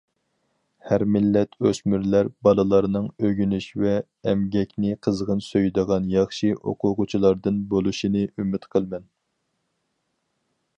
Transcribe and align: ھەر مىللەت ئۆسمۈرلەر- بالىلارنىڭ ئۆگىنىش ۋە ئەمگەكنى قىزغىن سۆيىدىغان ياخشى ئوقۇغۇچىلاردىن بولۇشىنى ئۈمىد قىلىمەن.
ھەر 0.91 1.03
مىللەت 1.15 1.51
ئۆسمۈرلەر- 1.69 2.31
بالىلارنىڭ 2.47 3.05
ئۆگىنىش 3.27 3.67
ۋە 3.83 3.93
ئەمگەكنى 4.31 4.95
قىزغىن 5.09 5.45
سۆيىدىغان 5.49 6.09
ياخشى 6.17 6.51
ئوقۇغۇچىلاردىن 6.57 7.63
بولۇشىنى 7.75 8.27
ئۈمىد 8.33 8.69
قىلىمەن. 8.75 9.09